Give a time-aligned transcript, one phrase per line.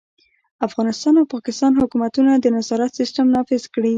[0.67, 3.89] افغانستان او پاکستان حکومتونه د نظارت سیستم نافذ کړي.